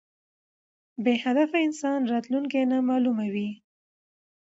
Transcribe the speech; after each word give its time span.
بی 1.03 1.13
هدف 1.23 1.51
انسان 1.65 1.99
راتلونکي 2.11 2.61
نامعلومه 2.71 3.25
وي 3.33 3.49